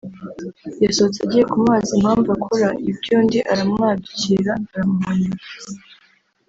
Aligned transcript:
yasohotse 0.83 1.19
agiye 1.25 1.43
kumubaza 1.49 1.91
impamvu 1.99 2.29
akora 2.37 2.67
ibyo 2.89 3.11
undi 3.21 3.39
aramwadukira 3.51 4.53
aramuhonyora 4.73 5.39